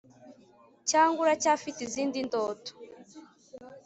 [0.89, 2.71] cyangwa uracyafite izindi ndoto?